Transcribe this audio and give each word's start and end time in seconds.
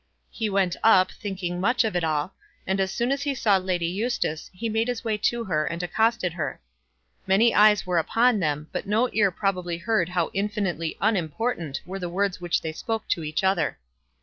He 0.31 0.49
went 0.49 0.75
up, 0.83 1.11
thinking 1.11 1.61
much 1.61 1.83
of 1.83 1.95
it 1.95 2.03
all, 2.03 2.33
and 2.65 2.79
as 2.79 2.91
soon 2.91 3.11
as 3.11 3.21
he 3.21 3.35
saw 3.35 3.57
Lady 3.57 3.85
Eustace 3.85 4.49
he 4.51 4.67
made 4.67 4.87
his 4.87 5.03
way 5.03 5.15
to 5.19 5.43
her 5.43 5.63
and 5.67 5.83
accosted 5.83 6.33
her. 6.33 6.59
Many 7.27 7.53
eyes 7.53 7.85
were 7.85 7.99
upon 7.99 8.39
them, 8.39 8.67
but 8.71 8.87
no 8.87 9.11
ear 9.13 9.29
probably 9.29 9.77
heard 9.77 10.09
how 10.09 10.31
infinitely 10.33 10.97
unimportant 11.01 11.81
were 11.85 11.99
the 11.99 12.09
words 12.09 12.41
which 12.41 12.61
they 12.61 12.71
spoke 12.73 13.07
to 13.09 13.23
each 13.23 13.43
other. 13.43 13.77